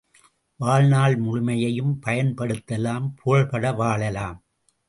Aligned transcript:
வாழ்நாள் 0.59 1.17
முழுமையும், 1.17 2.01
பயன்படுத்தலாம் 2.05 3.07
புகழ்பட 3.15 3.73
வாழலாம். 3.75 4.43